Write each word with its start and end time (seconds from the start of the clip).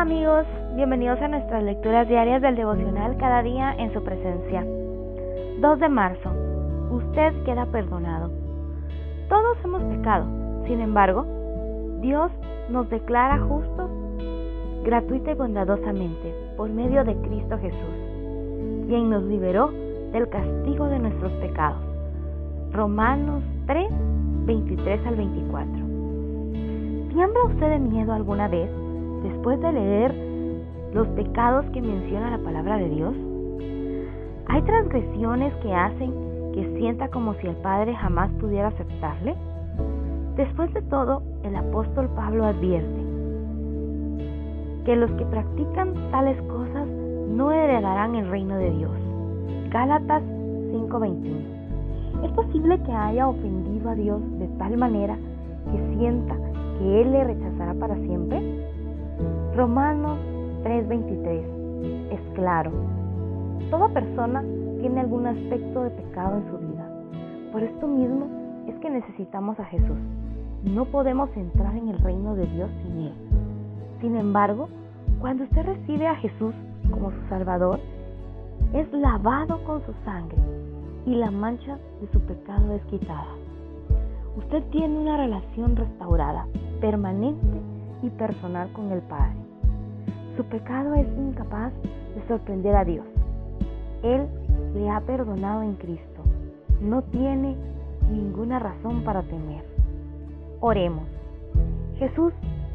Amigos, 0.00 0.46
bienvenidos 0.76 1.20
a 1.20 1.28
nuestras 1.28 1.62
lecturas 1.62 2.08
diarias 2.08 2.40
del 2.40 2.56
devocional 2.56 3.18
cada 3.18 3.42
día 3.42 3.74
en 3.76 3.92
su 3.92 4.02
presencia. 4.02 4.64
2 5.60 5.78
de 5.78 5.88
marzo. 5.90 6.30
Usted 6.90 7.34
queda 7.44 7.66
perdonado. 7.66 8.30
Todos 9.28 9.58
hemos 9.62 9.82
pecado, 9.94 10.24
sin 10.66 10.80
embargo, 10.80 11.26
Dios 12.00 12.32
nos 12.70 12.88
declara 12.88 13.40
justos 13.40 13.90
gratuita 14.86 15.32
y 15.32 15.34
bondadosamente 15.34 16.34
por 16.56 16.70
medio 16.70 17.04
de 17.04 17.14
Cristo 17.16 17.58
Jesús, 17.58 18.88
quien 18.88 19.10
nos 19.10 19.24
liberó 19.24 19.70
del 20.12 20.30
castigo 20.30 20.86
de 20.86 20.98
nuestros 20.98 21.32
pecados. 21.32 21.82
Romanos 22.72 23.42
3, 23.66 23.86
23 24.46 25.06
al 25.06 25.16
24. 25.16 25.72
¿Tiembla 27.12 27.44
usted 27.48 27.68
de 27.68 27.78
miedo 27.80 28.14
alguna 28.14 28.48
vez 28.48 28.79
después 29.22 29.60
de 29.60 29.72
leer 29.72 30.14
los 30.94 31.06
pecados 31.08 31.64
que 31.72 31.80
menciona 31.80 32.30
la 32.30 32.38
palabra 32.38 32.78
de 32.78 32.88
Dios? 32.88 33.14
¿Hay 34.46 34.62
transgresiones 34.62 35.54
que 35.62 35.72
hacen 35.72 36.12
que 36.54 36.76
sienta 36.78 37.08
como 37.08 37.34
si 37.34 37.46
el 37.46 37.56
Padre 37.56 37.94
jamás 37.94 38.30
pudiera 38.40 38.68
aceptarle? 38.68 39.36
Después 40.36 40.72
de 40.74 40.82
todo, 40.82 41.22
el 41.44 41.54
apóstol 41.54 42.08
Pablo 42.16 42.46
advierte 42.46 43.00
que 44.84 44.96
los 44.96 45.10
que 45.12 45.24
practican 45.26 45.94
tales 46.10 46.40
cosas 46.42 46.86
no 47.28 47.52
heredarán 47.52 48.14
el 48.14 48.28
reino 48.28 48.56
de 48.56 48.70
Dios. 48.70 48.90
Gálatas 49.70 50.22
5:21. 50.72 52.24
¿Es 52.24 52.32
posible 52.32 52.80
que 52.82 52.92
haya 52.92 53.28
ofendido 53.28 53.90
a 53.90 53.94
Dios 53.94 54.20
de 54.38 54.48
tal 54.58 54.76
manera 54.76 55.16
que 55.70 55.96
sienta 55.96 56.34
que 56.78 57.02
Él 57.02 57.12
le 57.12 57.24
rechazará 57.24 57.74
para 57.74 57.94
siempre? 57.96 58.39
Romanos 59.60 60.18
3:23 60.62 61.44
es 62.12 62.20
claro. 62.34 62.70
Toda 63.68 63.88
persona 63.90 64.42
tiene 64.80 65.00
algún 65.00 65.26
aspecto 65.26 65.82
de 65.82 65.90
pecado 65.90 66.38
en 66.38 66.50
su 66.50 66.56
vida. 66.66 66.88
Por 67.52 67.62
esto 67.64 67.86
mismo 67.86 68.26
es 68.66 68.74
que 68.76 68.88
necesitamos 68.88 69.60
a 69.60 69.66
Jesús. 69.66 69.98
No 70.64 70.86
podemos 70.86 71.28
entrar 71.36 71.76
en 71.76 71.88
el 71.88 71.98
reino 71.98 72.34
de 72.36 72.46
Dios 72.46 72.70
sin 72.82 73.00
Él. 73.02 73.12
Sin 74.00 74.16
embargo, 74.16 74.70
cuando 75.20 75.44
usted 75.44 75.66
recibe 75.66 76.06
a 76.06 76.16
Jesús 76.16 76.54
como 76.90 77.10
su 77.10 77.20
Salvador, 77.28 77.80
es 78.72 78.90
lavado 78.94 79.62
con 79.64 79.84
su 79.84 79.92
sangre 80.06 80.38
y 81.04 81.16
la 81.16 81.30
mancha 81.30 81.78
de 82.00 82.10
su 82.10 82.20
pecado 82.20 82.72
es 82.72 82.82
quitada. 82.86 83.34
Usted 84.38 84.62
tiene 84.70 84.98
una 84.98 85.18
relación 85.18 85.76
restaurada, 85.76 86.46
permanente 86.80 87.60
y 88.02 88.08
personal 88.08 88.72
con 88.72 88.90
el 88.90 89.02
Padre. 89.02 89.49
Su 90.40 90.46
pecado 90.46 90.94
es 90.94 91.06
incapaz 91.18 91.70
de 92.14 92.26
sorprender 92.26 92.74
a 92.74 92.82
Dios. 92.82 93.04
Él 94.02 94.26
le 94.72 94.88
ha 94.88 94.98
perdonado 95.02 95.60
en 95.60 95.74
Cristo. 95.74 96.22
No 96.80 97.02
tiene 97.02 97.58
ninguna 98.10 98.58
razón 98.58 99.04
para 99.04 99.20
temer. 99.20 99.62
Oremos. 100.60 101.04
Jesús, 101.98 102.32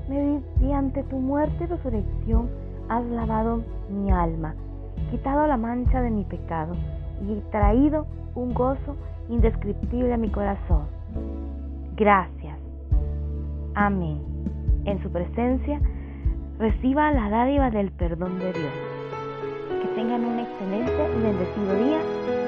mediante 0.08 1.02
tu 1.05 1.16
muerte 1.16 1.63
y 1.63 1.66
resurrección, 1.66 2.52
has 2.88 3.03
lavado 3.05 3.63
mi 3.89 4.11
alma, 4.11 4.53
quitado 5.09 5.47
la 5.47 5.58
mancha 5.58 6.03
de 6.03 6.11
mi 6.11 6.23
pecado 6.23 6.75
y 7.27 7.41
traído 7.49 8.05
un 8.36 8.53
gozo 8.53 8.95
indescriptible 9.27 10.14
a 10.14 10.17
mi 10.17 10.30
corazón. 10.30 10.83
Gracias. 11.95 12.59
Amén. 13.73 14.21
En 14.86 15.02
su 15.02 15.09
presencia, 15.09 15.81
reciba 16.60 17.11
la 17.11 17.30
dádiva 17.30 17.70
del 17.70 17.92
perdón 17.92 18.39
de 18.39 18.54
Dios. 18.54 18.73
Que 19.82 19.88
tengan 19.95 20.23
un 20.23 20.39
excelente 20.39 21.10
y 21.17 21.21
bendecido 21.21 21.76
día. 21.76 22.45